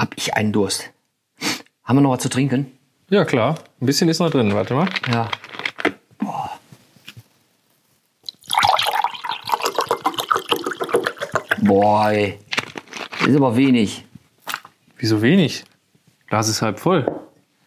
[0.00, 0.90] hab ich einen Durst.
[1.84, 2.72] Haben wir noch was zu trinken?
[3.10, 3.56] Ja, klar.
[3.80, 4.54] Ein bisschen ist noch drin.
[4.54, 4.88] Warte mal.
[5.12, 5.30] Ja.
[6.18, 6.50] Boah.
[11.58, 12.38] Boah, ey.
[13.26, 14.04] Ist aber wenig.
[14.96, 15.64] Wieso wenig?
[16.28, 17.06] Glas ist halb voll.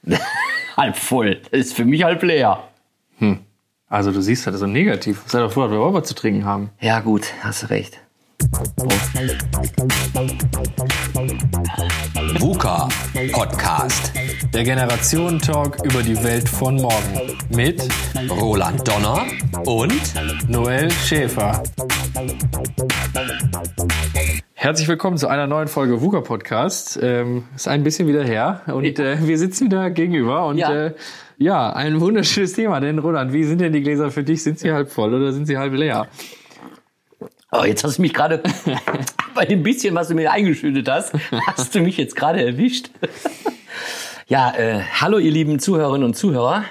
[0.77, 1.41] halb voll.
[1.52, 2.63] Das ist für mich halb leer.
[3.88, 5.21] Also du siehst das so negativ.
[5.27, 6.71] Sei doch froh, dass wir überhaupt was zu trinken haben.
[6.79, 8.00] Ja, gut, hast du recht.
[12.39, 12.89] VUCA
[13.32, 14.11] Podcast.
[14.54, 17.38] Der Generationen-Talk über die Welt von morgen.
[17.55, 17.82] Mit
[18.29, 19.25] Roland Donner
[19.65, 19.93] und
[20.50, 21.64] Noel Schäfer.
[24.54, 27.00] Herzlich willkommen zu einer neuen Folge VUCA Podcast.
[27.02, 30.88] Ähm, ist ein bisschen wieder her und äh, wir sitzen wieder gegenüber und Ja.
[30.88, 30.93] äh,
[31.38, 32.81] ja, ein wunderschönes Thema.
[32.81, 34.44] Denn Roland, wie sind denn die Gläser für dich?
[34.44, 36.08] Sind sie halb voll oder sind sie halb leer?
[37.56, 38.42] Oh, jetzt hast du mich gerade
[39.36, 41.14] bei dem bisschen, was du mir eingeschüttet hast,
[41.45, 42.89] hast du mich jetzt gerade erwischt.
[44.28, 46.64] ja, äh, hallo ihr lieben Zuhörerinnen und Zuhörer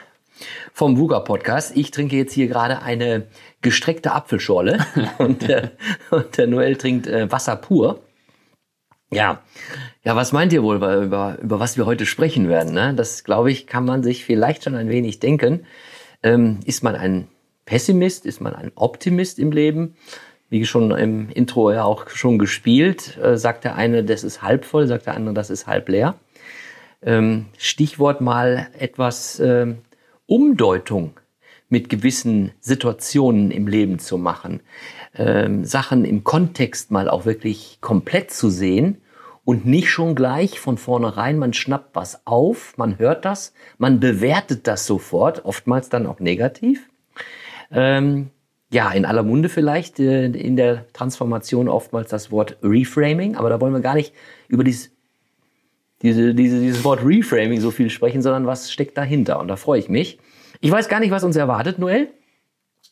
[0.73, 1.77] vom Wuga Podcast.
[1.77, 3.29] Ich trinke jetzt hier gerade eine
[3.61, 4.85] gestreckte Apfelschorle
[5.19, 5.69] und, äh,
[6.11, 8.01] und der Noel trinkt äh, Wasser pur.
[9.13, 9.41] Ja,
[10.03, 12.75] ja, was meint ihr wohl über, über, über was wir heute sprechen werden?
[12.75, 12.93] Ne?
[12.95, 15.65] Das, glaube ich, kann man sich vielleicht schon ein wenig denken.
[16.25, 17.29] Ähm, ist man ein
[17.67, 18.27] Pessimist?
[18.27, 19.95] Ist man ein Optimist im Leben?
[20.53, 24.67] Wie schon im Intro ja auch schon gespielt, äh, sagt der eine, das ist halb
[24.67, 26.17] voll, sagt der andere, das ist halb leer.
[27.01, 29.79] Ähm, Stichwort mal etwas ähm,
[30.27, 31.19] Umdeutung
[31.71, 34.61] mit gewissen Situationen im Leben zu machen,
[35.15, 39.01] ähm, Sachen im Kontext mal auch wirklich komplett zu sehen
[39.47, 44.67] und nicht schon gleich von vornherein, man schnappt was auf, man hört das, man bewertet
[44.67, 46.91] das sofort, oftmals dann auch negativ.
[47.71, 48.29] Ähm,
[48.73, 53.61] ja, in aller Munde vielleicht, äh, in der Transformation oftmals das Wort Reframing, aber da
[53.61, 54.15] wollen wir gar nicht
[54.49, 54.91] über dieses,
[56.01, 59.79] diese, diese, dieses Wort Reframing so viel sprechen, sondern was steckt dahinter und da freue
[59.79, 60.19] ich mich.
[60.61, 62.09] Ich weiß gar nicht, was uns erwartet, Noel.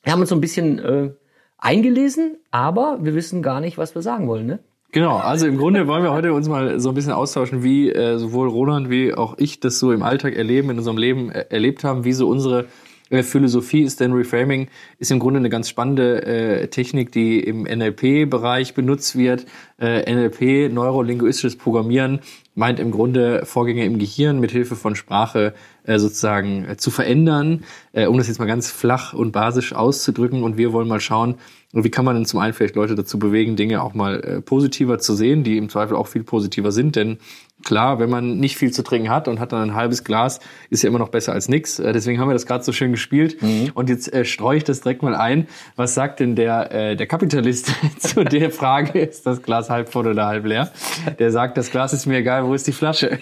[0.02, 1.10] Wir haben uns so ein bisschen äh,
[1.56, 4.58] eingelesen, aber wir wissen gar nicht, was wir sagen wollen, ne?
[4.92, 8.18] Genau, also im Grunde wollen wir heute uns mal so ein bisschen austauschen, wie äh,
[8.18, 11.84] sowohl Roland wie auch ich das so im Alltag erleben, in unserem Leben äh, erlebt
[11.84, 12.66] haben, wie so unsere
[13.10, 14.00] äh, Philosophie ist.
[14.00, 19.46] Denn Reframing ist im Grunde eine ganz spannende äh, Technik, die im NLP-Bereich benutzt wird.
[19.78, 22.20] Äh, NLP, neurolinguistisches Programmieren,
[22.54, 25.54] meint im Grunde Vorgänge im Gehirn mit Hilfe von Sprache
[25.84, 30.42] äh, sozusagen äh, zu verändern, äh, um das jetzt mal ganz flach und basisch auszudrücken.
[30.42, 31.36] Und wir wollen mal schauen,
[31.72, 34.98] wie kann man denn zum einen vielleicht Leute dazu bewegen, Dinge auch mal äh, positiver
[34.98, 36.96] zu sehen, die im Zweifel auch viel positiver sind?
[36.96, 37.18] Denn
[37.62, 40.40] klar, wenn man nicht viel zu trinken hat und hat dann ein halbes Glas,
[40.70, 41.78] ist ja immer noch besser als nix.
[41.78, 43.36] Äh, deswegen haben wir das gerade so schön gespielt.
[43.74, 45.46] Und jetzt äh, streue ich das direkt mal ein.
[45.76, 50.08] Was sagt denn der, äh, der Kapitalist zu der Frage, ist das Glas halb voll
[50.08, 50.72] oder halb leer?
[51.20, 53.20] Der sagt, das Glas ist mir egal, wo ist die Flasche?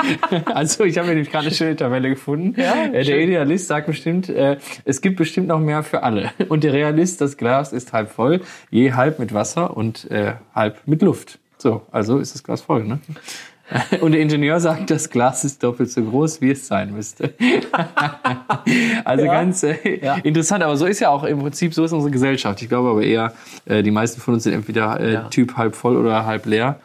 [0.54, 2.58] also ich habe mir nämlich gerade eine schöne Tabelle gefunden.
[2.58, 6.30] äh, der Idealist sagt bestimmt, äh, es gibt bestimmt noch mehr für alle.
[6.48, 8.40] Und der Realist, das Glas ist halb voll,
[8.70, 11.38] je halb mit Wasser und äh, halb mit Luft.
[11.58, 12.98] So, also ist das Glas voll, ne?
[14.00, 17.34] Und der Ingenieur sagt, das Glas ist doppelt so groß, wie es sein müsste.
[19.04, 19.32] also Ja.
[19.32, 20.16] ganz äh, Ja.
[20.16, 22.60] interessant, aber so ist ja auch im Prinzip, so ist unsere Gesellschaft.
[22.62, 23.32] Ich glaube aber eher,
[23.66, 25.22] äh, die meisten von uns sind entweder äh, Ja.
[25.28, 26.80] Typ halb voll oder halb leer,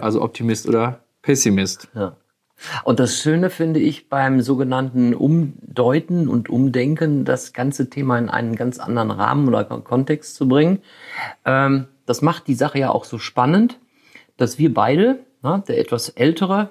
[0.00, 1.88] also Optimist oder Pessimist.
[1.94, 2.16] Ja.
[2.84, 8.56] Und das Schöne finde ich beim sogenannten Umdeuten und Umdenken, das ganze Thema in einen
[8.56, 10.80] ganz anderen Rahmen oder Kontext zu bringen.
[11.44, 13.78] Ähm, das macht die Sache ja auch so spannend,
[14.36, 16.70] dass wir beide, der etwas ältere,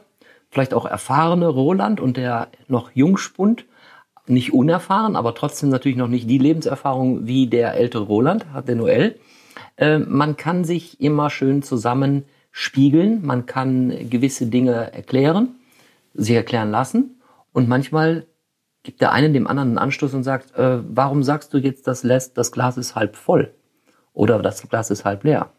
[0.49, 3.65] vielleicht auch erfahrene Roland und der noch Jungspund,
[4.27, 8.75] nicht unerfahren, aber trotzdem natürlich noch nicht die Lebenserfahrung wie der ältere Roland, hat der
[8.75, 9.19] Noel.
[9.77, 15.55] Äh, man kann sich immer schön zusammen spiegeln, man kann gewisse Dinge erklären,
[16.13, 17.21] sich erklären lassen.
[17.53, 18.27] Und manchmal
[18.83, 22.03] gibt der eine dem anderen einen Anstoß und sagt, äh, warum sagst du jetzt, das,
[22.03, 23.53] lässt, das Glas ist halb voll?
[24.13, 25.51] Oder das Glas ist halb leer?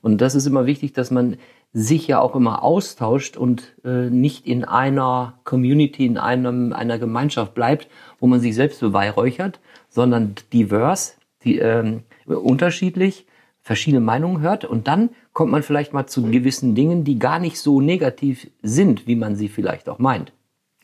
[0.00, 1.36] Und das ist immer wichtig, dass man
[1.72, 7.54] sich ja auch immer austauscht und äh, nicht in einer Community, in einem, einer Gemeinschaft
[7.54, 7.88] bleibt,
[8.20, 13.26] wo man sich selbst beweihräuchert, sondern divers, die, ähm, unterschiedlich,
[13.62, 17.58] verschiedene Meinungen hört und dann kommt man vielleicht mal zu gewissen Dingen, die gar nicht
[17.58, 20.32] so negativ sind, wie man sie vielleicht auch meint.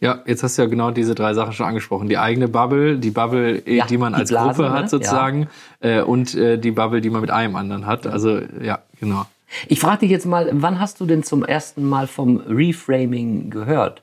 [0.00, 2.08] Ja, jetzt hast du ja genau diese drei Sachen schon angesprochen.
[2.08, 4.72] Die eigene Bubble, die Bubble, äh, Ja, die man die als Blase, Gruppe ne?
[4.72, 5.48] hat sozusagen,
[5.80, 8.06] äh, und äh, die Bubble, die man mit einem anderen hat.
[8.06, 9.26] Also ja, genau.
[9.66, 14.02] Ich frage dich jetzt mal, wann hast du denn zum ersten Mal vom Reframing gehört?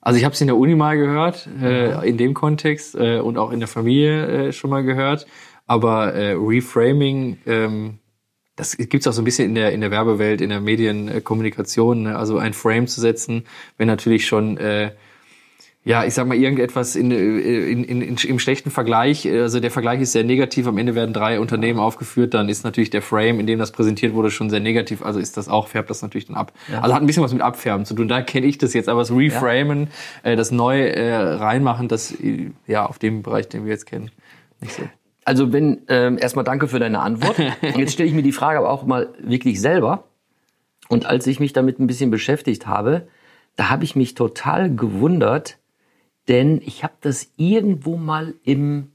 [0.00, 3.36] Also ich habe es in der Uni mal gehört, äh, in dem Kontext äh, und
[3.36, 5.26] auch in der Familie äh, schon mal gehört.
[5.70, 8.00] Aber äh, Reframing, ähm,
[8.56, 12.18] das gibt's auch so ein bisschen in der, in der Werbewelt, in der Medienkommunikation, ne?
[12.18, 13.44] also ein Frame zu setzen,
[13.78, 14.90] wenn natürlich schon, äh,
[15.84, 20.00] ja, ich sag mal, irgendetwas in, in, in, in, im schlechten Vergleich, also der Vergleich
[20.00, 23.46] ist sehr negativ, am Ende werden drei Unternehmen aufgeführt, dann ist natürlich der Frame, in
[23.46, 26.36] dem das präsentiert wurde, schon sehr negativ, also ist das auch, färbt das natürlich dann
[26.36, 26.52] ab.
[26.82, 29.02] Also hat ein bisschen was mit Abfärben zu tun, da kenne ich das jetzt, aber
[29.02, 29.86] das Reframen,
[30.24, 34.10] äh, das neu äh, reinmachen, das, äh, ja, auf dem Bereich, den wir jetzt kennen,
[34.60, 34.82] nicht so.
[35.30, 37.36] Also wenn, ähm, erstmal danke für deine Antwort.
[37.76, 40.08] Jetzt stelle ich mir die Frage aber auch mal wirklich selber.
[40.88, 43.06] Und als ich mich damit ein bisschen beschäftigt habe,
[43.54, 45.58] da habe ich mich total gewundert,
[46.26, 48.90] denn ich habe das irgendwo mal im,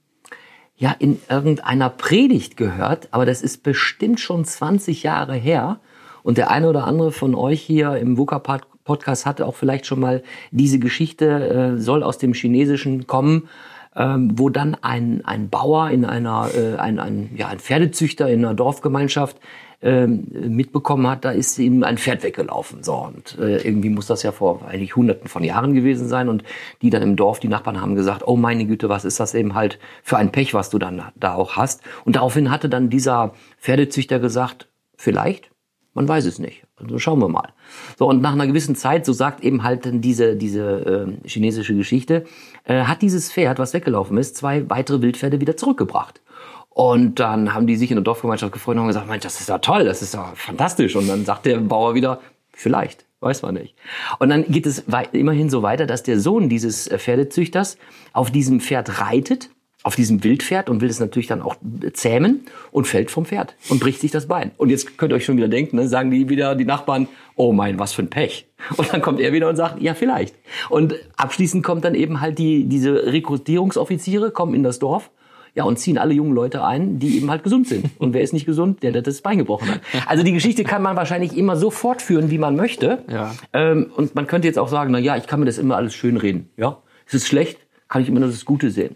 [0.75, 5.79] ja, in irgendeiner Predigt gehört, aber das ist bestimmt schon 20 Jahre her.
[6.21, 10.21] Und der eine oder andere von euch hier im VUCA-Podcast hatte auch vielleicht schon mal
[10.51, 13.47] diese Geschichte, äh, soll aus dem Chinesischen kommen,
[13.95, 18.43] ähm, wo dann ein, ein Bauer in einer, äh, ein, ein, ja, ein Pferdezüchter in
[18.43, 19.37] einer Dorfgemeinschaft
[19.81, 22.83] ähm, mitbekommen hat, da ist ihm ein Pferd weggelaufen.
[22.83, 26.27] So, und äh, irgendwie muss das ja vor eigentlich hunderten von Jahren gewesen sein.
[26.27, 26.43] Und
[26.81, 29.53] die dann im Dorf, die Nachbarn haben gesagt, oh meine Güte, was ist das eben
[29.53, 31.81] halt für ein Pech, was du dann da auch hast.
[32.03, 35.51] Und daraufhin hatte dann dieser Pferdezüchter gesagt, vielleicht,
[35.93, 36.64] man weiß es nicht.
[36.77, 37.53] Also schauen wir mal.
[37.97, 41.75] So, und nach einer gewissen Zeit, so sagt eben halt dann diese, diese äh, chinesische
[41.75, 42.25] Geschichte,
[42.65, 46.21] äh, hat dieses Pferd, was weggelaufen ist, zwei weitere Wildpferde wieder zurückgebracht.
[46.69, 49.47] Und dann haben die sich in der Dorfgemeinschaft gefreut und haben gesagt, Mensch, das ist
[49.47, 50.97] ja toll, das ist ja fantastisch.
[50.97, 52.19] Und dann sagt der Bauer wieder,
[52.51, 53.75] vielleicht, weiß man nicht.
[54.19, 54.83] Und dann geht es
[55.13, 57.77] immerhin so weiter, dass der Sohn dieses äh, Pferdezüchters
[58.11, 59.49] auf diesem Pferd reitet
[59.85, 61.57] auf diesem Wildpferd und will es natürlich dann auch
[61.93, 64.49] zähmen und fällt vom Pferd und bricht sich das Bein.
[64.57, 67.53] Und jetzt könnt ihr euch schon wieder denken, ne, sagen die wieder die Nachbarn, oh
[67.53, 68.47] mein, was für ein Pech.
[68.77, 70.33] Und dann kommt er wieder und sagt, ja, vielleicht.
[70.69, 75.11] Und abschließend kommt dann eben halt die, diese Rekrutierungsoffiziere kommen in das Dorf
[75.53, 77.91] ja, und ziehen alle jungen Leute ein, die eben halt gesund sind.
[77.99, 78.81] Und wer ist nicht gesund?
[78.81, 79.81] Der, der das Bein gebrochen hat.
[80.07, 83.03] Also die Geschichte kann man wahrscheinlich immer so fortführen, wie man möchte.
[83.07, 83.35] Ja.
[83.53, 85.93] Ähm, und man könnte jetzt auch sagen, na ja, ich kann mir das immer alles
[85.93, 86.49] schön reden.
[86.57, 88.95] Ja, es ist schlecht, kann ich immer nur das Gute sehen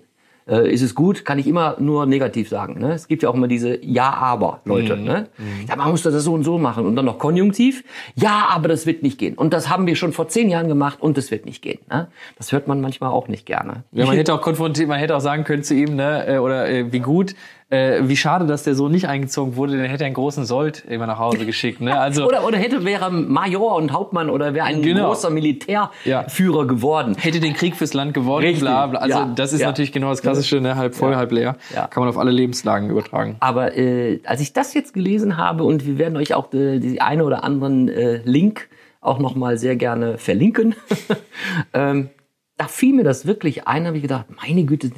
[0.49, 2.79] äh, ist es gut, kann ich immer nur negativ sagen.
[2.79, 2.93] Ne?
[2.93, 4.95] Es gibt ja auch immer diese Ja-Aber-Leute.
[4.95, 5.03] Mhm.
[5.03, 5.27] Ne?
[5.67, 6.85] Ja, man muss das so und so machen.
[6.85, 7.83] Und dann noch Konjunktiv.
[8.15, 9.35] Ja, aber das wird nicht gehen.
[9.35, 11.79] Und das haben wir schon vor zehn Jahren gemacht und das wird nicht gehen.
[11.89, 12.07] Ne?
[12.37, 13.83] Das hört man manchmal auch nicht gerne.
[13.91, 16.69] Ja, man hätte auch konfrontiert, man hätte auch sagen können zu ihm, ne, äh, oder
[16.69, 17.35] äh, wie gut,
[17.71, 21.05] äh, wie schade, dass der so nicht eingezogen wurde, hätte er einen großen Sold immer
[21.05, 21.81] nach Hause geschickt.
[21.81, 21.99] Ne?
[21.99, 25.07] Also oder, oder hätte wäre Major und Hauptmann oder wäre ein Genau.
[25.09, 27.15] großer Militärführer geworden.
[27.19, 28.61] hätte den Krieg fürs Land gewonnen, Richtig.
[28.61, 28.99] bla bla.
[28.99, 29.31] Also Ja.
[29.35, 29.67] das ist Ja.
[29.67, 30.75] natürlich genau das klassische, ne?
[30.77, 31.17] halb voll, Ja.
[31.17, 31.57] halb leer.
[31.75, 31.87] Ja.
[31.87, 33.35] Kann man auf alle Lebenslagen übertragen.
[33.39, 37.01] Aber äh, als ich das jetzt gelesen habe und wir werden euch auch äh, die
[37.01, 38.67] eine oder anderen äh, Link
[39.01, 40.75] auch noch mal sehr gerne verlinken,
[41.73, 42.09] ähm,
[42.57, 44.91] da fiel mir das wirklich ein, habe ich gedacht, meine Güte,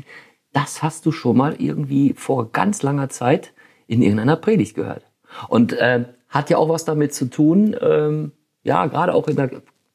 [0.53, 3.53] das hast du schon mal irgendwie vor ganz langer Zeit
[3.87, 5.05] in irgendeiner Predigt gehört.
[5.47, 8.31] Und äh, hat ja auch was damit zu tun, ähm,
[8.63, 9.49] ja, gerade auch in der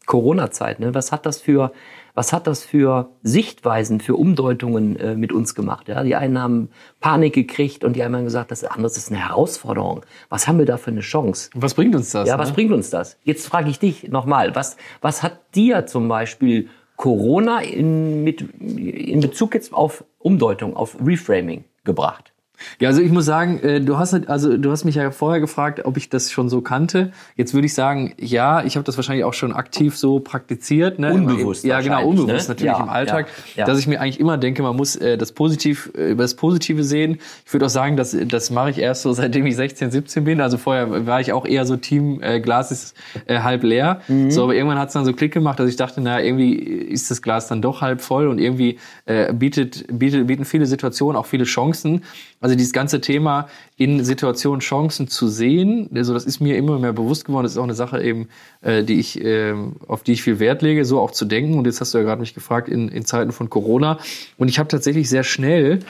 [0.07, 0.81] Corona-Zeit.
[0.81, 0.95] Ne?
[0.95, 1.73] Was hat das für,
[2.15, 5.89] was hat das für Sichtweisen, für Umdeutungen äh, mit uns gemacht?
[5.89, 6.03] Ja?
[6.05, 6.71] Die einen haben
[7.01, 10.07] Panik gekriegt und die anderen haben gesagt, das andere ist eine Herausforderung.
[10.29, 11.51] Was haben wir da für eine Chance?
[11.55, 12.29] Was bringt uns das?
[12.29, 12.55] Ja, was ne?
[12.55, 13.19] bringt uns das?
[13.25, 19.21] Jetzt frage ich dich nochmal, was, was hat dir zum Beispiel Corona in, mit, in
[19.21, 22.33] Bezug jetzt auf Umdeutung, auf Reframing gebracht?
[22.81, 25.41] Ja, also ich muss sagen, äh, du hast nicht- also du hast mich ja vorher
[25.41, 27.13] gefragt, ob ich das schon so kannte.
[27.37, 30.99] Jetzt würde ich sagen, ja, ich habe das wahrscheinlich auch schon aktiv so praktiziert.
[30.99, 31.13] Ne?
[31.13, 32.55] Unbewusst Ja, genau, unbewusst ne?
[32.55, 33.65] natürlich Ja, im Alltag, ja, ja.
[33.67, 36.83] dass ich mir eigentlich immer denke, man muss äh, das Positiv äh, über das Positive
[36.85, 37.19] sehen.
[37.45, 40.41] Ich würde auch sagen, dass das mache ich erst so seitdem ich 16, 17 bin.
[40.41, 42.95] Also vorher war ich auch eher so Team äh, Glas ist
[43.27, 44.01] äh, halb leer.
[44.09, 44.31] Mhm.
[44.31, 47.11] So, aber irgendwann hat es dann so Klick gemacht, dass ich dachte, na irgendwie ist
[47.11, 51.27] das Glas dann doch halb voll und irgendwie äh, bietet, bietet bieten viele Situationen auch
[51.27, 52.03] viele Chancen.
[52.47, 56.93] Also dieses ganze Thema in Situationen Chancen zu sehen, also das ist mir immer mehr
[56.93, 57.43] bewusst geworden.
[57.43, 58.29] Das ist auch eine Sache eben,
[58.63, 59.53] äh, die ich äh,
[59.89, 61.59] auf die ich viel Wert lege, so auch zu denken.
[61.59, 63.99] Und jetzt hast du ja gerade mich gefragt in, in Zeiten von Corona.
[64.39, 65.81] Und ich habe tatsächlich sehr schnell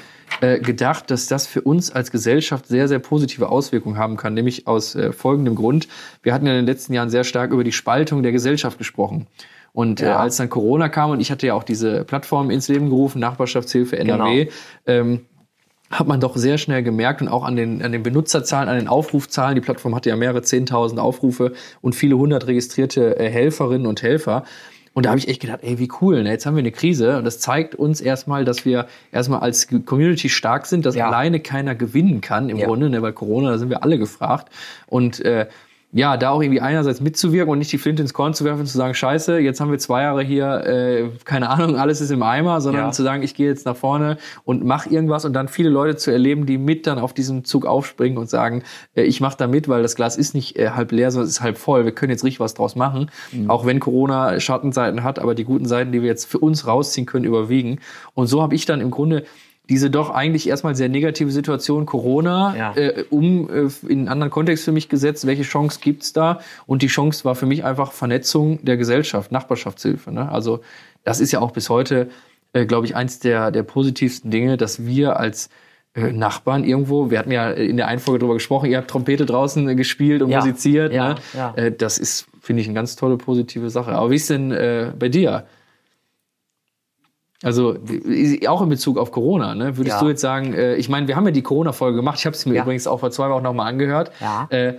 [0.41, 4.67] äh, gedacht, dass das für uns als Gesellschaft sehr, sehr positive Auswirkungen haben kann, nämlich
[4.67, 5.89] aus äh, folgendem Grund.
[6.23, 9.27] Wir hatten ja in den letzten Jahren sehr stark über die Spaltung der Gesellschaft gesprochen.
[9.75, 10.17] Und äh, Ja.
[10.17, 13.99] als dann Corona kam und ich hatte ja auch diese Plattform ins Leben gerufen, Nachbarschaftshilfe
[13.99, 14.49] NRW,
[14.87, 15.27] ähm,
[15.91, 18.89] hat man doch sehr schnell gemerkt und auch an den, an den Benutzerzahlen, an den
[18.89, 24.03] Aufrufzahlen, die Plattform hatte ja mehrere Zehntausend Aufrufe und viele hundert registrierte äh, Helferinnen und
[24.03, 24.45] Helfer.
[24.95, 26.31] Und da habe ich echt gedacht, ey, wie cool, ne?
[26.31, 30.31] jetzt haben wir eine Krise und das zeigt uns erstmal, dass wir erstmal als Community
[30.31, 31.09] stark sind, dass Ja.
[31.09, 32.67] alleine keiner gewinnen kann im Ja.
[32.67, 33.03] Grunde, ne?
[33.03, 34.51] weil Corona, da sind wir alle gefragt.
[34.87, 35.49] Und äh,
[35.97, 38.77] ja, da auch irgendwie einerseits mitzuwirken und nicht die Flinte ins Korn zu werfen, zu
[38.77, 42.61] sagen, scheiße, jetzt haben wir zwei Jahre hier, äh, keine Ahnung, alles ist im Eimer,
[42.61, 42.91] sondern Ja.
[42.93, 46.11] zu sagen, ich gehe jetzt nach vorne und mache irgendwas und dann viele Leute zu
[46.11, 48.63] erleben, die mit dann auf diesen Zug aufspringen und sagen,
[48.95, 51.37] äh, ich mache da mit, weil das Glas ist nicht äh, halb leer, sondern es
[51.37, 51.87] ist halb voll.
[51.87, 53.11] Wir können jetzt richtig was draus machen,
[53.49, 57.07] auch wenn Corona Schattenseiten hat, aber die guten Seiten, die wir jetzt für uns rausziehen
[57.07, 57.79] können, überwiegen.
[58.13, 59.25] Und so habe ich dann im Grunde
[59.69, 62.73] diese doch eigentlich erstmal sehr negative Situation Corona Ja.
[62.77, 66.41] äh, um äh, in einen anderen Kontext für mich gesetzt, welche Chance gibt's da?
[66.67, 70.13] Und die Chance war für mich einfach Vernetzung der Gesellschaft, Nachbarschaftshilfe.
[70.13, 70.31] Ne?
[70.31, 70.61] Also
[71.05, 72.09] das ist ja auch bis heute,
[72.53, 75.51] äh, glaube ich, eins der, der positivsten Dinge, dass wir als
[75.95, 79.69] äh, Nachbarn irgendwo, wir hatten ja in der Einfolge drüber gesprochen, ihr habt Trompete draußen
[79.69, 80.39] äh, gespielt und Ja.
[80.41, 80.93] musiziert.
[80.93, 81.15] Ja, ne?
[81.35, 81.55] ja.
[81.57, 83.93] Äh, das ist, finde ich, eine ganz tolle positive Sache.
[83.93, 85.45] Aber wie ist denn äh, bei dir?
[87.43, 87.77] Also
[88.49, 89.77] auch in Bezug auf Corona, ne?
[89.77, 90.03] Würdest Ja.
[90.03, 92.19] du jetzt sagen, äh, ich meine, wir haben ja die Corona-Folge gemacht.
[92.19, 92.63] Ich habe es mir Ja.
[92.63, 94.11] übrigens auch vor zwei Wochen nochmal angehört.
[94.21, 94.47] Ja.
[94.51, 94.75] Äh,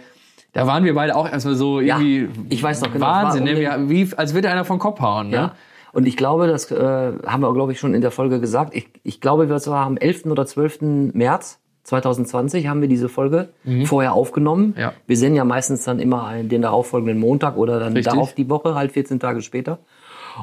[0.53, 3.57] da waren wir beide auch erstmal so Ja, irgendwie ich weiß noch genau, Wahnsinn, ne?
[3.57, 5.29] Wir, wie, als würde einer vom Kopf hauen.
[5.29, 5.35] Ne?
[5.35, 5.51] Ja.
[5.93, 6.77] Und ich glaube, das äh,
[7.25, 8.75] haben wir, glaube ich, schon in der Folge gesagt.
[8.75, 10.25] Ich, ich glaube, wir war am 11.
[10.25, 11.11] oder 12.
[11.13, 13.49] März 2020 haben wir diese Folge
[13.85, 14.73] vorher aufgenommen.
[14.75, 14.81] Mhm.
[14.81, 14.93] Ja.
[15.05, 18.11] Wir senden ja meistens dann immer den darauffolgenden Montag oder dann Richtig.
[18.13, 19.79] darauf die Woche, halt 14 Tage später.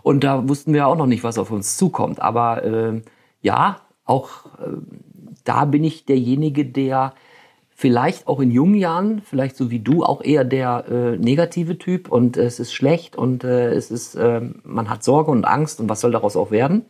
[0.03, 2.21] Und da wussten wir auch noch nicht, was auf uns zukommt.
[2.21, 3.03] Aber äh,
[3.43, 4.77] ja, auch äh,
[5.45, 7.15] da bin ich derjenige, der
[7.77, 12.11] vielleicht auch in jungen Jahren, vielleicht so wie du, auch eher der äh, negative Typ
[12.11, 15.89] und es ist schlecht und äh, es ist, äh, man hat Sorge und Angst und
[15.89, 16.87] was soll daraus auch werden.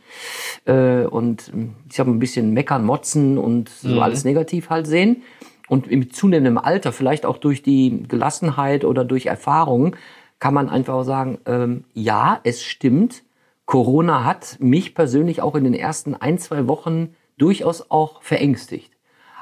[0.67, 5.23] Äh, und ähm, ich habe ein bisschen meckern, motzen und so alles negativ halt sehen.
[5.69, 9.97] Und im zunehmendem Alter, vielleicht auch durch die Gelassenheit oder durch Erfahrungen,
[10.39, 13.25] kann man einfach auch sagen, ähm, ja, es stimmt,
[13.67, 18.93] Corona hat mich persönlich auch in den ersten ein, zwei Wochen durchaus auch verängstigt.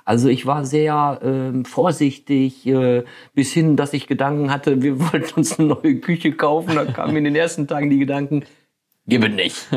[0.05, 5.41] Also ich war sehr ähm, vorsichtig, äh, bis hin, dass ich Gedanken hatte, wir wollten
[5.41, 6.75] uns eine neue Küche kaufen.
[6.75, 8.45] Da kamen in den ersten Tagen die Gedanken,
[9.07, 9.69] gib es nicht.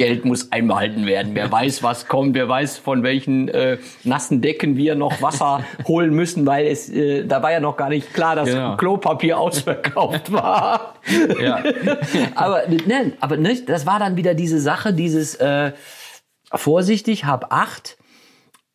[0.00, 1.34] Geld muss einbehalten werden.
[1.34, 6.14] Wer weiß, was kommt, wer weiß, von welchen äh, nassen Decken wir noch Wasser holen
[6.14, 8.78] müssen, weil es äh, da war ja noch gar nicht klar, dass Genau.
[8.78, 10.94] Klopapier ausverkauft war.
[11.38, 11.62] Ja.
[12.34, 15.72] aber ne, aber nicht, das war dann wieder diese Sache, dieses äh,
[16.50, 17.98] vorsichtig, hab acht.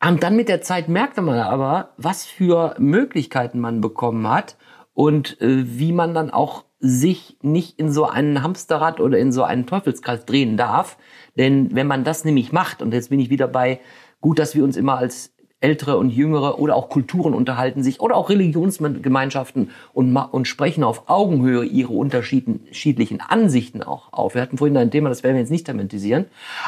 [0.08, 4.58] Und dann mit der Zeit merkte man aber, was für Möglichkeiten man bekommen hat
[4.94, 9.44] und äh, wie man dann auch sich nicht in so einen Hamsterrad oder in so
[9.44, 10.98] einen Teufelskreis drehen darf.
[11.38, 13.80] Denn wenn man das nämlich macht, und jetzt bin ich wieder bei,
[14.22, 18.16] gut, dass wir uns immer als ältere und jüngere oder auch Kulturen unterhalten sich oder
[18.16, 24.36] auch Religionsgemeinschaften und, und sprechen auf Augenhöhe ihre unterschiedlichen Ansichten auch auf.
[24.36, 26.26] Wir hatten vorhin ein Thema, das werden wir jetzt nicht thematisieren,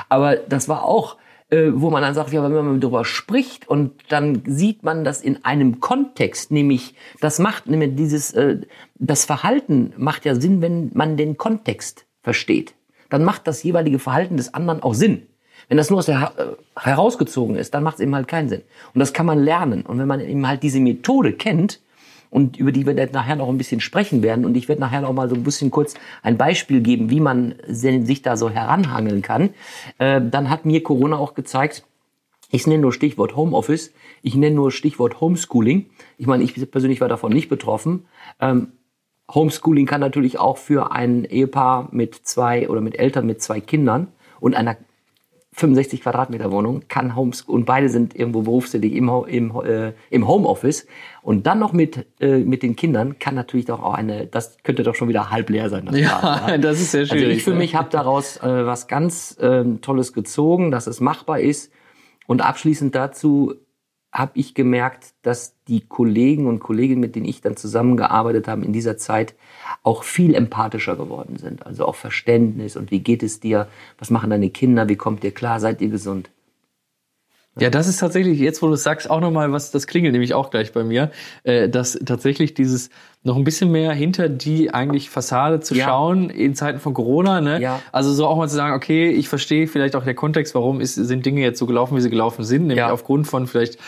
[0.09, 1.17] aber das war auch,
[1.49, 5.21] äh, wo man dann sagt, ja, wenn man darüber spricht und dann sieht man das
[5.21, 8.61] in einem Kontext, nämlich das macht nämlich dieses, äh,
[8.95, 12.73] das Verhalten macht ja Sinn, wenn man den Kontext versteht.
[13.09, 15.27] Dann macht das jeweilige Verhalten des anderen auch Sinn.
[15.69, 18.61] Wenn das nur aus der, äh, herausgezogen ist, dann macht es eben halt keinen Sinn.
[18.93, 19.85] Und das kann man lernen.
[19.85, 21.81] Und wenn man eben halt diese Methode kennt,
[22.37, 25.01] und über die wir dann nachher noch ein bisschen sprechen werden, und ich werde nachher
[25.01, 29.23] noch mal so ein bisschen kurz ein Beispiel geben, wie man sich da so heranhangeln
[29.23, 29.49] kann,
[29.97, 31.83] äh, dann hat mir Corona auch gezeigt,
[32.51, 33.91] ich nenne nur Stichwort Homeoffice,
[34.21, 35.87] ich nenne nur Stichwort Homeschooling.
[36.19, 38.05] Ich meine, ich persönlich war davon nicht betroffen.
[38.39, 38.67] Ähm,
[39.33, 44.09] Homeschooling kann natürlich auch für ein Ehepaar mit zwei oder mit Eltern mit zwei Kindern
[44.39, 44.77] und einer
[45.57, 50.85] 65 Quadratmeter Wohnung kann Homeschool und beide sind irgendwo berufstätig im, im, äh, im Homeoffice.
[51.23, 54.83] Und dann noch mit, äh, mit den Kindern kann natürlich doch auch eine, das könnte
[54.83, 55.87] doch schon wieder halb leer sein.
[55.87, 58.87] Das Ja, Glas, das ist sehr Also schwierig, ich für mich habe daraus äh, was
[58.87, 61.71] ganz ähm, Tolles gezogen, dass es machbar ist.
[62.27, 63.55] Und abschließend dazu
[64.11, 68.73] habe ich gemerkt, dass die Kollegen und Kolleginnen, mit denen ich dann zusammengearbeitet habe in
[68.73, 69.35] dieser Zeit,
[69.83, 71.65] auch viel empathischer geworden sind.
[71.65, 73.67] Also auch Verständnis und wie geht es dir,
[73.99, 76.29] was machen deine Kinder, wie kommt ihr klar, seid ihr gesund.
[77.59, 80.35] Ja, das ist tatsächlich, jetzt wo du es sagst, auch nochmal was, das klingelt nämlich
[80.35, 81.11] auch gleich bei mir,
[81.43, 82.91] äh, dass tatsächlich dieses
[83.23, 85.85] noch ein bisschen mehr hinter die eigentlich Fassade zu Ja.
[85.85, 87.59] schauen in Zeiten von Corona, ne?
[87.59, 87.81] Ja.
[87.91, 90.95] Also so auch mal zu sagen, okay, ich verstehe vielleicht auch der Kontext, warum ist,
[90.95, 92.91] sind Dinge jetzt so gelaufen, wie sie gelaufen sind, nämlich Ja.
[92.91, 93.79] aufgrund von vielleicht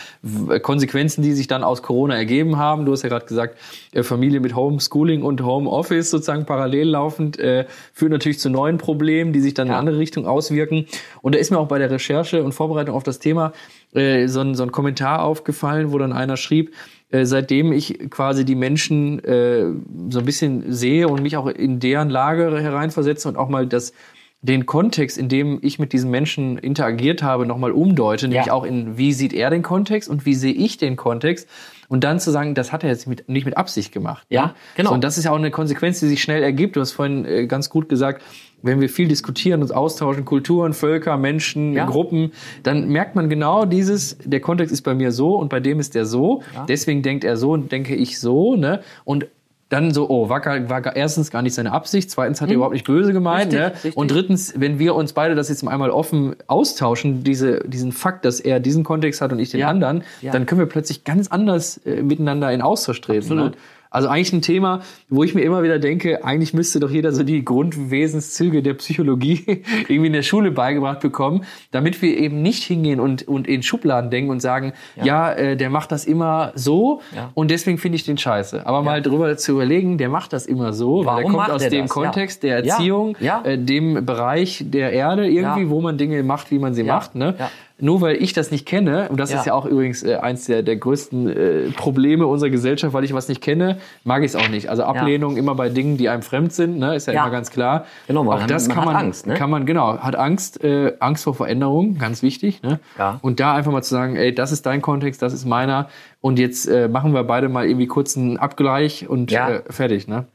[0.62, 2.86] Konsequenzen, die sich dann aus Corona ergeben haben.
[2.86, 3.58] Du hast ja gerade gesagt,
[3.94, 9.32] äh, Familie mit Homeschooling und Homeoffice sozusagen parallel laufend äh, führt natürlich zu neuen Problemen,
[9.34, 9.80] die sich dann in Ja.
[9.80, 10.86] andere Richtung auswirken.
[11.22, 13.54] Und da ist mir auch bei der Recherche und Vorbereitung auf das Thema
[13.94, 16.74] äh, so, ein, so ein Kommentar aufgefallen, wo dann einer schrieb,
[17.12, 19.66] äh, seitdem ich quasi die Menschen äh,
[20.10, 23.94] so ein bisschen sehe und mich auch in deren Lage hereinversetze und auch mal das
[24.42, 28.54] den Kontext, in dem ich mit diesen Menschen interagiert habe, nochmal umdeute, nämlich Ja.
[28.54, 31.50] auch in, wie sieht er den Kontext und wie sehe ich den Kontext
[31.90, 34.26] und dann zu sagen, das hat er jetzt mit, nicht mit Absicht gemacht.
[34.30, 34.54] Ja, ne?
[34.76, 34.90] genau.
[34.92, 36.78] So, und das ist ja auch eine Konsequenz, die sich schnell ergibt.
[36.78, 38.22] Du hast vorhin äh, ganz gut gesagt,
[38.62, 41.86] wenn wir viel diskutieren, uns austauschen, Kulturen, Völker, Menschen, Ja.
[41.86, 42.32] Gruppen,
[42.64, 45.96] dann merkt man genau dieses, der Kontext ist bei mir so und bei dem ist
[45.96, 46.42] der so.
[46.68, 48.56] Deswegen denkt er so und denke ich so.
[48.56, 48.82] Ne?
[49.06, 49.28] Und
[49.70, 52.56] dann so, oh, war, gar, war gar- erstens gar nicht seine Absicht, zweitens hat er
[52.56, 53.54] überhaupt nicht böse gemeint.
[53.54, 53.60] Hm.
[53.60, 53.84] Richtig, ne?
[53.86, 53.98] richtig.
[53.98, 58.26] Und drittens, wenn wir uns beide das jetzt mal einmal offen austauschen, diese, diesen Fakt,
[58.26, 59.70] dass er diesen Kontext hat und ich den Ja.
[59.70, 60.32] anderen, Ja.
[60.32, 63.36] dann können wir plötzlich ganz anders äh, miteinander in Austausch treten.
[63.36, 63.52] Ne?
[63.92, 67.24] Also eigentlich ein Thema, wo ich mir immer wieder denke, eigentlich müsste doch jeder so
[67.24, 69.44] die Grundwesenszüge der Psychologie
[69.88, 74.12] irgendwie in der Schule beigebracht bekommen, damit wir eben nicht hingehen und, und in Schubladen
[74.12, 77.32] denken und sagen, ja, äh, der macht das immer so Ja.
[77.34, 78.66] und deswegen finde ich den scheiße.
[78.66, 81.52] Aber mal drüber zu überlegen, der macht das immer so, weil Warum er kommt macht
[81.52, 81.90] aus dem das?
[81.92, 82.50] Kontext Ja.
[82.50, 82.74] der Ja.
[82.76, 83.42] Erziehung, Ja.
[83.44, 85.70] Äh, dem Bereich der Erde irgendwie, Ja.
[85.70, 86.94] wo man Dinge macht, wie man sie Ja.
[86.96, 87.16] macht.
[87.16, 87.36] Ne?
[87.80, 87.86] Ja.
[87.86, 89.40] Nur weil ich das nicht kenne, und das Ja.
[89.40, 93.14] ist ja auch übrigens äh, eins der, der größten äh, Probleme unserer Gesellschaft, weil ich
[93.14, 94.70] was nicht kenne, mag ich es auch nicht.
[94.70, 97.22] Also Ablehnung immer bei Dingen, die einem fremd sind, ne, ist ja, Ja.
[97.24, 97.86] immer ganz klar.
[98.08, 99.34] Genau, man auch das man kann man, Angst, ne?
[99.36, 102.62] kann man genau, hat Angst, äh, Angst vor Veränderung, ganz wichtig.
[102.64, 102.80] Ne?
[102.98, 103.20] Ja.
[103.22, 105.88] Und da einfach mal zu sagen, ey, das ist dein Kontext, das ist meiner,
[106.22, 109.50] und jetzt äh, machen wir beide mal irgendwie kurz einen Abgleich und Ja.
[109.50, 110.08] äh, fertig.
[110.08, 110.26] Ne?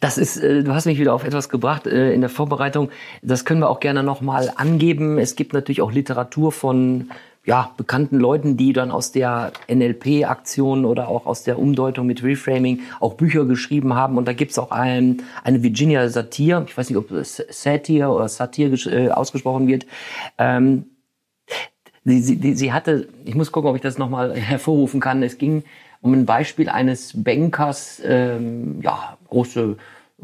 [0.00, 2.90] Das ist, äh, du hast mich wieder auf etwas gebracht äh, in der Vorbereitung.
[3.22, 5.18] Das können wir auch gerne nochmal angeben.
[5.18, 7.10] Es gibt natürlich auch Literatur von
[7.44, 12.80] ja, bekannten Leuten, die dann aus der NLP-Aktion oder auch aus der Umdeutung mit Reframing
[13.00, 14.18] auch Bücher geschrieben haben.
[14.18, 18.28] Und da gibt's auch ein, eine Virginia Satir, ich weiß nicht, ob es Satir oder
[18.28, 19.86] Satir äh, ausgesprochen wird.
[20.36, 20.84] Ähm,
[22.08, 25.22] sie, sie, sie hatte, ich muss gucken, ob ich das nochmal hervorrufen kann.
[25.22, 25.64] Es ging
[26.00, 29.76] um ein Beispiel eines Bankers, ähm, ja, große,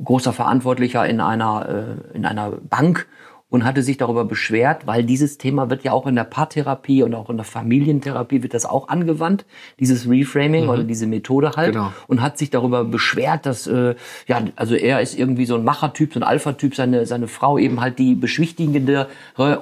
[0.03, 3.07] großer Verantwortlicher in einer, äh, in einer Bank
[3.55, 7.15] und hatte sich darüber beschwert, weil dieses Thema wird ja auch in der Paartherapie und
[7.15, 9.45] auch in der Familientherapie wird das auch angewandt,
[9.79, 11.93] dieses Reframing oder diese Methode halt Genau.
[12.09, 13.95] und hat sich darüber beschwert, dass äh,
[14.27, 17.81] ja, also er ist irgendwie so ein Machertyp, so ein Alpha-Typ, seine seine Frau eben
[17.81, 19.07] halt die beschwichtigendere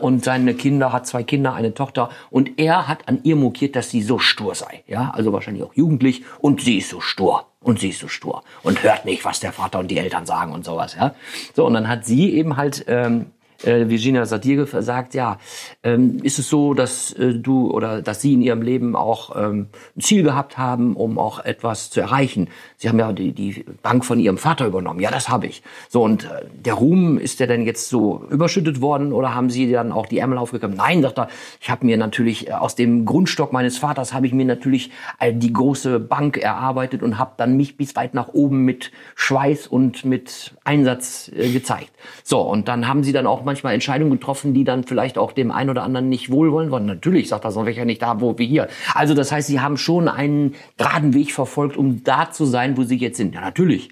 [0.00, 3.90] und seine Kinder hat zwei Kinder, eine Tochter und er hat an ihr mokiert, dass
[3.90, 7.44] sie so stur sei, ja, also wahrscheinlich auch jugendlich und sie ist so stur.
[7.64, 10.50] Und sie ist so stur und hört nicht, was der Vater und die Eltern sagen
[10.52, 11.14] und sowas, ja.
[11.54, 13.26] So, und dann hat sie eben halt ähm,
[13.64, 15.38] äh, Virginia Satir sagt, ja,
[15.82, 19.68] ähm, ist es so, dass äh, du oder dass Sie in Ihrem Leben auch ähm,
[19.96, 22.48] ein Ziel gehabt haben, um auch etwas zu erreichen?
[22.76, 25.00] Sie haben ja die, die Bank von Ihrem Vater übernommen.
[25.00, 25.62] Ja, das habe ich.
[25.88, 29.70] So, und äh, der Ruhm, ist der denn jetzt so überschüttet worden oder haben Sie
[29.70, 30.76] dann auch die Ärmel aufgekommen?
[30.76, 31.28] Nein, sagt er,
[31.60, 34.90] ich habe mir natürlich äh, aus dem Grundstock meines Vaters habe ich mir natürlich
[35.32, 40.04] die große Bank erarbeitet und habe dann mich bis weit nach oben mit Schweiß und
[40.04, 41.90] mit Einsatz äh, gezeigt.
[42.24, 45.50] So, und dann haben sie dann auch manchmal Entscheidungen getroffen, die dann vielleicht auch dem
[45.50, 46.86] einen oder anderen nicht wohlwollen wollen.
[46.86, 48.68] Natürlich, sagt er, ich ja nicht da, wo wir hier.
[48.94, 52.84] Also das heißt, sie haben schon einen geraden Weg verfolgt, um da zu sein, wo
[52.84, 53.34] sie jetzt sind.
[53.34, 53.90] Ja, natürlich.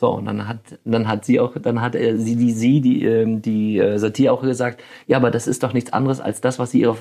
[0.00, 3.04] So, und dann hat, dann hat sie auch, dann hat äh, sie, die, sie, die,
[3.04, 6.58] ähm, die äh, Satir auch gesagt, ja, aber das ist doch nichts anderes als das,
[6.58, 6.96] was sie ihrer,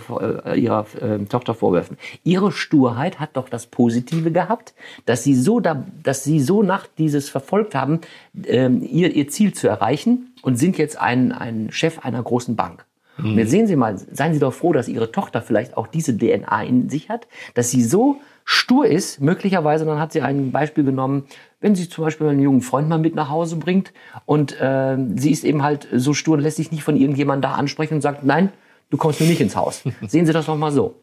[0.46, 1.96] äh, ihrer äh, Tochter vorwerfen.
[2.26, 4.74] Ihre Sturheit hat doch das Positive gehabt,
[5.06, 8.02] dass sie so, da, dass sie so nach dieses verfolgt haben,
[8.46, 12.86] ähm, ihr, ihr Ziel zu erreichen und sind jetzt ein, ein Chef einer großen Bank.
[13.24, 16.18] Und jetzt sehen Sie mal, seien Sie doch froh, dass Ihre Tochter vielleicht auch diese
[16.18, 20.84] DNA in sich hat, dass sie so stur ist, möglicherweise, dann hat sie ein Beispiel
[20.84, 21.26] genommen,
[21.62, 23.94] wenn sie zum Beispiel einen jungen Freund mal mit nach Hause bringt
[24.26, 27.56] und äh, sie ist eben halt so stur und lässt sich nicht von irgendjemandem da
[27.56, 28.52] ansprechen und sagt, nein,
[28.90, 29.84] du kommst mir nicht ins Haus.
[30.08, 30.96] Sehen Sie das doch mal so.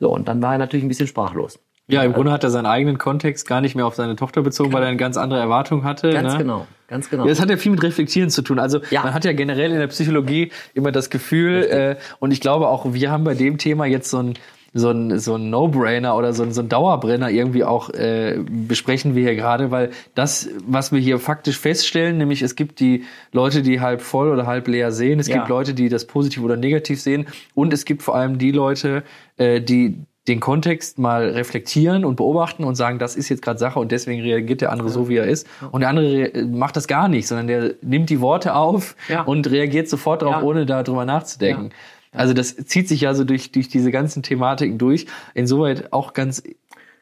[0.00, 1.60] So, und dann war er natürlich ein bisschen sprachlos.
[1.86, 4.72] Ja, im Grunde hat er seinen eigenen Kontext gar nicht mehr auf seine Tochter bezogen,
[4.72, 6.12] weil er eine ganz andere Erwartung hatte.
[6.12, 6.38] Ganz ne?
[6.38, 7.24] genau, ganz genau.
[7.24, 8.58] Ja, das hat ja viel mit Reflektieren zu tun.
[8.58, 9.02] Also Ja.
[9.04, 12.92] man hat ja generell in der Psychologie immer das Gefühl, äh, und ich glaube auch,
[12.92, 14.34] wir haben bei dem Thema jetzt so ein
[14.74, 19.14] so ein, so ein No-Brainer oder so ein, so ein Dauerbrenner irgendwie auch äh, besprechen
[19.14, 23.62] wir hier gerade, weil das, was wir hier faktisch feststellen, nämlich es gibt die Leute,
[23.62, 25.36] die halb voll oder halb leer sehen, es Ja.
[25.38, 29.04] gibt Leute, die das positiv oder negativ sehen und es gibt vor allem die Leute,
[29.38, 29.96] äh, die
[30.28, 34.20] den Kontext mal reflektieren und beobachten und sagen, das ist jetzt gerade Sache und deswegen
[34.22, 35.46] reagiert der andere so, wie er ist.
[35.72, 39.22] Und der andere re- macht das gar nicht, sondern der nimmt die Worte auf Ja.
[39.22, 40.42] und reagiert sofort darauf, Ja.
[40.42, 41.70] ohne darüber nachzudenken.
[42.12, 45.06] Also das zieht sich ja so durch, durch diese ganzen Thematiken durch.
[45.34, 46.42] Insoweit auch ganz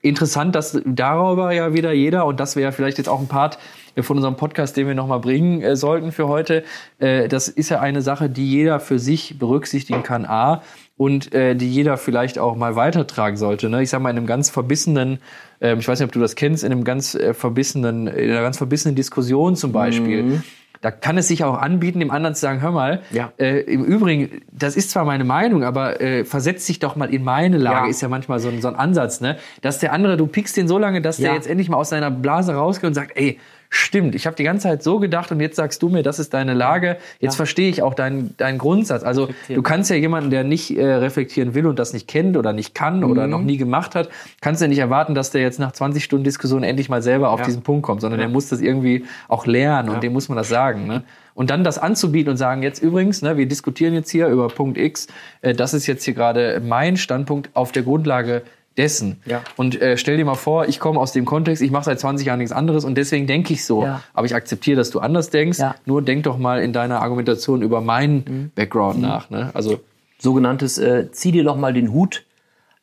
[0.02, 3.58] interessant, dass darüber ja wieder jeder, und das wäre vielleicht jetzt auch ein Part
[3.98, 6.64] von unserem Podcast, den wir nochmal bringen äh, sollten für heute,
[6.98, 10.62] äh, das ist ja eine Sache, die jeder für sich berücksichtigen kann, A,
[10.96, 13.68] und äh, die jeder vielleicht auch mal weitertragen sollte.
[13.68, 13.82] Ne?
[13.82, 15.18] Ich sag mal, in einem ganz verbissenen,
[15.60, 18.42] ähm, ich weiß nicht, ob du das kennst, in einem ganz äh, verbissenen, in einer
[18.42, 20.40] ganz verbissenen Diskussion zum Beispiel,
[20.82, 23.32] da kann es sich auch anbieten, dem anderen zu sagen, hör mal, Ja.
[23.38, 27.24] äh, im Übrigen, das ist zwar meine Meinung, aber äh, versetz dich doch mal in
[27.24, 27.90] meine Lage, Ja.
[27.90, 29.36] ist ja manchmal so ein, so ein Ansatz, ne?
[29.62, 31.34] Dass der andere, du pickst den so lange, dass der Ja.
[31.34, 33.38] jetzt endlich mal aus seiner Blase rausgeht und sagt, ey,
[33.70, 36.34] stimmt, ich habe die ganze Zeit so gedacht und jetzt sagst du mir, das ist
[36.34, 39.02] deine Lage, jetzt verstehe ich auch deinen, deinen Grundsatz.
[39.02, 42.52] Also du kannst ja jemanden, der nicht äh, reflektieren will und das nicht kennt oder
[42.52, 43.10] nicht kann Mhm.
[43.10, 44.08] oder noch nie gemacht hat,
[44.40, 47.42] kannst ja nicht erwarten, dass der jetzt nach 20 Stunden Diskussion endlich mal selber auf
[47.42, 50.48] diesen Punkt kommt, sondern der muss das irgendwie auch lernen und dem muss man das
[50.48, 50.86] sagen.
[50.86, 51.02] Ne?
[51.34, 54.78] Und dann das anzubieten und sagen, jetzt übrigens, ne, wir diskutieren jetzt hier über Punkt
[54.78, 55.06] X,
[55.42, 58.42] äh, das ist jetzt hier gerade mein Standpunkt auf der Grundlage
[58.76, 59.20] dessen.
[59.24, 59.42] Ja.
[59.56, 62.26] Und äh, stell dir mal vor, ich komme aus dem Kontext, ich mache seit 20
[62.26, 63.82] Jahren nichts anderes und deswegen denke ich so.
[63.82, 64.02] Ja.
[64.14, 65.58] Aber ich akzeptiere, dass du anders denkst.
[65.58, 65.74] Ja.
[65.84, 69.30] Nur denk doch mal in deiner Argumentation über meinen Background nach.
[69.30, 69.50] Ne?
[69.54, 69.80] Also
[70.18, 72.24] sogenanntes äh, zieh dir doch mal den Hut.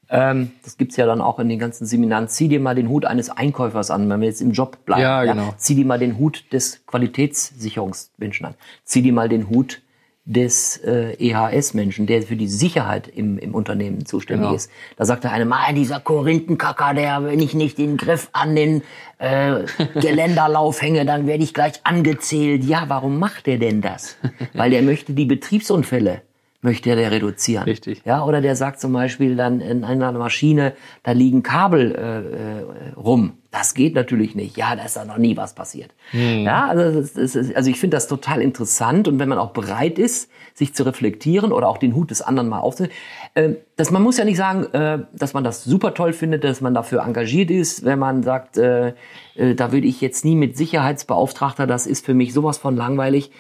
[0.10, 2.28] Ähm, das gibt's ja dann auch in den ganzen Seminaren.
[2.28, 5.02] Zieh dir mal den Hut eines Einkäufers an, wenn wir jetzt im Job bleiben.
[5.02, 5.54] Ja, genau.
[5.58, 8.56] Zieh dir mal den Hut des Qualitätssicherungsmenschen an.
[8.84, 9.82] Zieh dir mal den Hut
[10.26, 14.56] des äh, EHS-Menschen, der für die Sicherheit im, im Unternehmen zuständig Genau.
[14.56, 14.72] ist.
[14.96, 18.84] Da sagt der eine, mal dieser Korinthenkacker, der, wenn ich nicht den Griff an den
[19.18, 19.64] äh,
[20.00, 22.64] Geländerlauf hänge, dann werde ich gleich angezählt.
[22.64, 24.16] Ja, warum macht er denn das?
[24.54, 26.22] Weil der möchte die Betriebsunfälle
[26.64, 27.64] möchte der reduzieren.
[27.64, 28.02] Richtig.
[28.06, 30.74] Ja, oder der sagt zum Beispiel dann in einer Maschine,
[31.04, 33.34] da liegen Kabel äh, äh, rum.
[33.52, 34.58] Das geht natürlich nicht.
[34.58, 35.92] Ja, da ist da noch nie was passiert.
[36.12, 39.52] Ja, also, das, das ist, also ich finde das total interessant und wenn man auch
[39.52, 42.94] bereit ist, sich zu reflektieren oder auch den Hut des anderen mal aufzunehmen,
[43.36, 46.62] äh, dass man muss ja nicht sagen, äh, dass man das super toll findet, dass
[46.62, 48.94] man dafür engagiert ist, wenn man sagt, äh,
[49.36, 53.32] äh, da würde ich jetzt nie mit Sicherheitsbeauftragter, das ist für mich sowas von langweilig.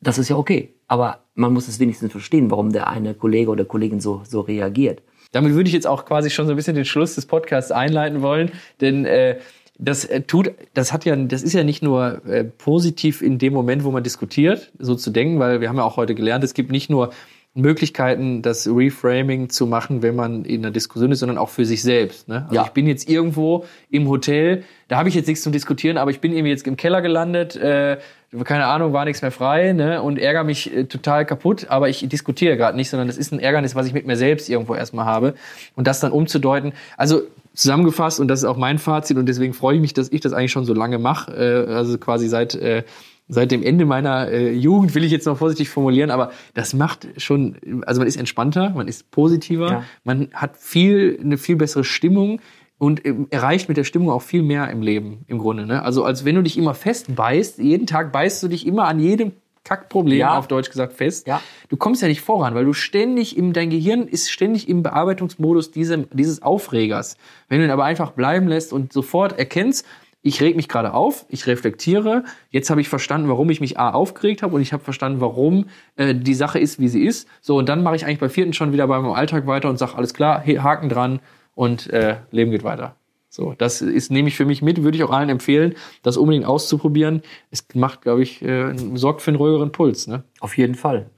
[0.00, 0.74] Das ist ja okay.
[0.86, 5.02] Aber man muss es wenigstens verstehen, warum der eine Kollege oder Kollegin so, so reagiert.
[5.32, 8.22] damit würde ich jetzt auch quasi schon so ein bisschen den Schluss des Podcasts einleiten
[8.22, 9.38] wollen, denn äh,
[9.78, 13.52] das äh, tut, das hat ja, das ist ja nicht nur äh, positiv in dem
[13.52, 16.54] Moment, wo man diskutiert, so zu denken, weil wir haben ja auch heute gelernt, es
[16.54, 17.10] gibt nicht nur
[17.58, 21.82] Möglichkeiten, das Reframing zu machen, wenn man in einer Diskussion ist, sondern auch für sich
[21.82, 22.28] selbst.
[22.28, 22.44] Ne?
[22.44, 22.64] Also Ja.
[22.64, 26.20] ich bin jetzt irgendwo im Hotel, da habe ich jetzt nichts zum Diskutieren, aber ich
[26.20, 27.98] bin irgendwie jetzt im Keller gelandet, äh,
[28.44, 30.02] keine Ahnung, war nichts mehr frei ne?
[30.02, 33.40] und ärgere mich äh, total kaputt, aber ich diskutiere gerade nicht, sondern das ist ein
[33.40, 35.34] Ärgernis, was ich mit mir selbst irgendwo erstmal habe
[35.76, 36.72] und das dann umzudeuten.
[36.96, 37.22] Also
[37.54, 40.32] zusammengefasst, und das ist auch mein Fazit und deswegen freue ich mich, dass ich das
[40.32, 42.54] eigentlich schon so lange mache, äh, also quasi seit...
[42.54, 42.84] Äh,
[43.28, 47.06] Seit dem Ende meiner äh, Jugend will ich jetzt noch vorsichtig formulieren, aber das macht
[47.18, 49.84] schon, also man ist entspannter, man ist positiver, Ja.
[50.04, 52.40] man hat viel eine viel bessere Stimmung
[52.78, 55.66] und ähm, erreicht mit der Stimmung auch viel mehr im Leben im Grunde.
[55.66, 55.82] Ne?
[55.82, 59.32] Also als wenn du dich immer festbeißt, jeden Tag beißt du dich immer an jedem
[59.64, 60.38] Kackproblem Ja.
[60.38, 61.26] auf Deutsch gesagt fest.
[61.26, 61.42] Ja.
[61.68, 65.70] Du kommst ja nicht voran, weil du ständig im dein Gehirn ist ständig im Bearbeitungsmodus
[65.70, 67.18] diesem, dieses Aufregers.
[67.50, 69.84] Wenn du ihn aber einfach bleiben lässt und sofort erkennst,
[70.28, 73.90] ich reg mich gerade auf, ich reflektiere, jetzt habe ich verstanden, warum ich mich A
[73.90, 77.28] aufgeregt habe und ich habe verstanden, warum äh, die Sache ist, wie sie ist.
[77.40, 79.78] So, und dann mache ich eigentlich bei vierten schon wieder bei meinem Alltag weiter und
[79.78, 81.20] sage, alles klar, Haken dran
[81.54, 82.94] und äh, Leben geht weiter.
[83.30, 86.46] So, das ist, nehme ich für mich mit, würde ich auch allen empfehlen, das unbedingt
[86.46, 87.22] auszuprobieren.
[87.50, 90.06] Es macht, glaube ich, äh, sorgt für einen ruhigeren Puls.
[90.06, 90.24] Ne?
[90.40, 91.10] Auf jeden Fall.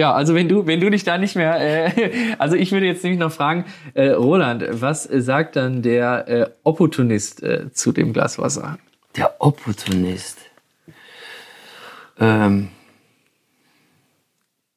[0.00, 3.04] Ja, also wenn du, wenn du dich da nicht mehr, äh, also ich würde jetzt
[3.04, 8.38] nämlich noch fragen, äh, Roland, was sagt dann der äh, Opportunist äh, zu dem Glas
[8.38, 8.78] Wasser?
[9.14, 10.38] Der Opportunist.
[12.18, 12.70] Ähm,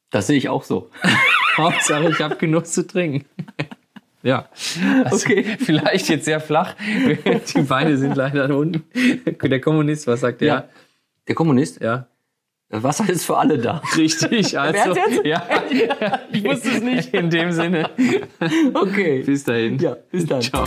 [0.09, 0.91] das sehe ich auch so.
[1.55, 3.25] Hauptsache, ich habe genug zu trinken.
[4.25, 4.47] Ja,
[5.03, 5.57] also okay.
[5.59, 6.77] Vielleicht jetzt sehr flach.
[6.79, 8.85] Die Beine sind leider da unten.
[9.25, 10.47] Der Kommunist, was sagt der?
[10.47, 10.67] Ja.
[11.27, 11.81] Der Kommunist?
[11.81, 12.07] Ja.
[12.69, 13.81] Wasser ist für alle da.
[13.97, 14.95] Richtig, also.
[15.23, 15.43] Ja.
[16.31, 17.13] Ich wusste es nicht.
[17.13, 17.89] In dem Sinne.
[18.73, 19.21] Okay.
[19.23, 19.77] Bis dahin.
[19.79, 20.41] Ja, bis dann.
[20.41, 20.65] Ciao.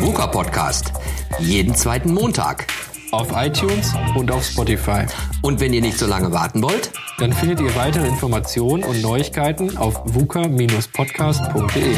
[0.00, 0.92] VUCA Podcast.
[1.38, 2.66] Jeden zweiten Montag.
[3.12, 5.04] Auf iTunes und auf Spotify.
[5.42, 9.76] Und wenn ihr nicht so lange warten wollt, Dann findet ihr weitere Informationen und Neuigkeiten
[9.78, 11.96] auf vuca-podcast.de.